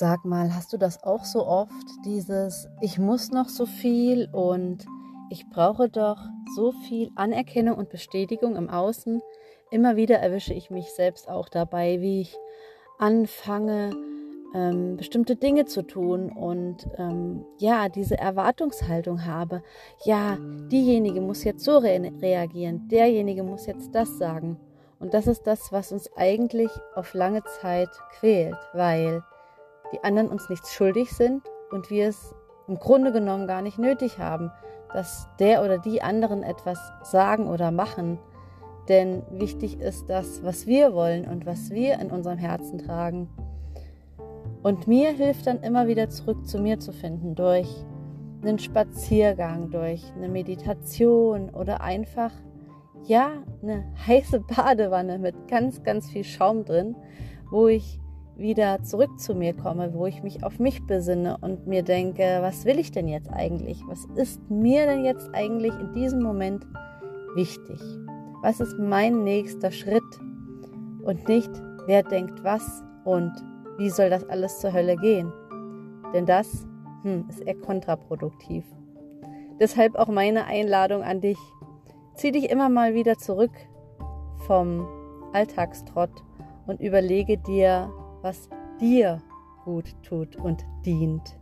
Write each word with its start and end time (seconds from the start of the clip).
Sag 0.00 0.24
mal, 0.24 0.54
hast 0.54 0.72
du 0.72 0.76
das 0.76 1.02
auch 1.02 1.24
so 1.24 1.44
oft, 1.44 1.72
dieses 2.04 2.68
Ich 2.80 3.00
muss 3.00 3.32
noch 3.32 3.48
so 3.48 3.66
viel 3.66 4.28
und 4.30 4.86
ich 5.28 5.50
brauche 5.50 5.88
doch 5.88 6.18
so 6.54 6.70
viel 6.70 7.10
Anerkennung 7.16 7.76
und 7.76 7.88
Bestätigung 7.88 8.54
im 8.54 8.70
Außen? 8.70 9.20
Immer 9.72 9.96
wieder 9.96 10.20
erwische 10.20 10.54
ich 10.54 10.70
mich 10.70 10.92
selbst 10.92 11.28
auch 11.28 11.48
dabei, 11.48 12.00
wie 12.00 12.20
ich 12.20 12.36
anfange, 13.00 13.90
ähm, 14.54 14.98
bestimmte 14.98 15.34
Dinge 15.34 15.64
zu 15.64 15.82
tun 15.82 16.30
und 16.30 16.86
ähm, 16.96 17.44
ja, 17.58 17.88
diese 17.88 18.18
Erwartungshaltung 18.18 19.26
habe, 19.26 19.64
ja, 20.04 20.38
diejenige 20.70 21.20
muss 21.20 21.42
jetzt 21.42 21.64
so 21.64 21.76
re 21.78 22.12
reagieren, 22.22 22.86
derjenige 22.86 23.42
muss 23.42 23.66
jetzt 23.66 23.96
das 23.96 24.16
sagen. 24.16 24.60
Und 25.00 25.12
das 25.12 25.26
ist 25.26 25.48
das, 25.48 25.72
was 25.72 25.90
uns 25.90 26.08
eigentlich 26.16 26.70
auf 26.94 27.14
lange 27.14 27.42
Zeit 27.60 27.90
quält, 28.20 28.54
weil 28.74 29.24
die 29.92 30.02
anderen 30.04 30.28
uns 30.28 30.48
nichts 30.48 30.72
schuldig 30.72 31.12
sind 31.12 31.42
und 31.70 31.90
wir 31.90 32.08
es 32.08 32.34
im 32.66 32.78
Grunde 32.78 33.12
genommen 33.12 33.46
gar 33.46 33.62
nicht 33.62 33.78
nötig 33.78 34.18
haben, 34.18 34.50
dass 34.92 35.28
der 35.38 35.62
oder 35.64 35.78
die 35.78 36.02
anderen 36.02 36.42
etwas 36.42 36.78
sagen 37.02 37.48
oder 37.48 37.70
machen. 37.70 38.18
Denn 38.88 39.22
wichtig 39.30 39.80
ist 39.80 40.08
das, 40.08 40.42
was 40.42 40.66
wir 40.66 40.94
wollen 40.94 41.26
und 41.26 41.46
was 41.46 41.70
wir 41.70 41.98
in 41.98 42.10
unserem 42.10 42.38
Herzen 42.38 42.78
tragen. 42.78 43.28
Und 44.62 44.86
mir 44.86 45.10
hilft 45.10 45.46
dann 45.46 45.62
immer 45.62 45.86
wieder 45.86 46.08
zurück 46.08 46.46
zu 46.46 46.58
mir 46.58 46.80
zu 46.80 46.92
finden 46.92 47.34
durch 47.34 47.68
einen 48.42 48.58
Spaziergang, 48.58 49.70
durch 49.70 50.02
eine 50.16 50.28
Meditation 50.28 51.50
oder 51.50 51.80
einfach, 51.80 52.32
ja, 53.04 53.30
eine 53.62 53.84
heiße 54.06 54.40
Badewanne 54.40 55.18
mit 55.18 55.48
ganz, 55.48 55.82
ganz 55.82 56.10
viel 56.10 56.24
Schaum 56.24 56.64
drin, 56.64 56.96
wo 57.50 57.68
ich 57.68 58.00
wieder 58.38 58.82
zurück 58.82 59.18
zu 59.18 59.34
mir 59.34 59.52
komme, 59.52 59.92
wo 59.94 60.06
ich 60.06 60.22
mich 60.22 60.44
auf 60.44 60.58
mich 60.58 60.86
besinne 60.86 61.36
und 61.40 61.66
mir 61.66 61.82
denke, 61.82 62.38
was 62.40 62.64
will 62.64 62.78
ich 62.78 62.92
denn 62.92 63.08
jetzt 63.08 63.30
eigentlich? 63.30 63.82
Was 63.88 64.06
ist 64.14 64.48
mir 64.48 64.86
denn 64.86 65.04
jetzt 65.04 65.28
eigentlich 65.34 65.72
in 65.78 65.92
diesem 65.92 66.22
Moment 66.22 66.64
wichtig? 67.34 67.80
Was 68.42 68.60
ist 68.60 68.78
mein 68.78 69.24
nächster 69.24 69.72
Schritt? 69.72 70.02
Und 71.02 71.26
nicht, 71.28 71.50
wer 71.86 72.02
denkt 72.02 72.44
was 72.44 72.84
und 73.04 73.32
wie 73.78 73.90
soll 73.90 74.10
das 74.10 74.28
alles 74.28 74.60
zur 74.60 74.72
Hölle 74.72 74.96
gehen? 74.96 75.32
Denn 76.12 76.26
das 76.26 76.66
hm, 77.02 77.26
ist 77.28 77.40
eher 77.40 77.56
kontraproduktiv. 77.56 78.64
Deshalb 79.60 79.96
auch 79.96 80.08
meine 80.08 80.46
Einladung 80.46 81.02
an 81.02 81.20
dich. 81.20 81.38
Zieh 82.14 82.32
dich 82.32 82.50
immer 82.50 82.68
mal 82.68 82.94
wieder 82.94 83.16
zurück 83.16 83.52
vom 84.46 84.86
Alltagstrott 85.32 86.10
und 86.66 86.80
überlege 86.80 87.38
dir, 87.38 87.90
was 88.22 88.48
dir 88.80 89.22
gut 89.64 89.94
tut 90.02 90.36
und 90.36 90.64
dient. 90.84 91.37